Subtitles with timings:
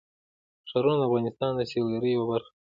[0.69, 2.57] ښارونه د افغانستان د سیلګرۍ یوه برخه ده.